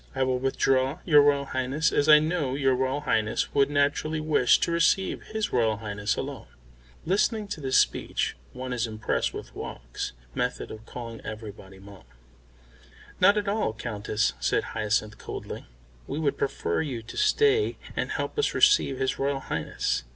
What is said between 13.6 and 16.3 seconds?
Countess," said Hyacinth coldly. "We